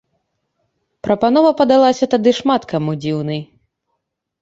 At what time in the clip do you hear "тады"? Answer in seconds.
2.17-2.35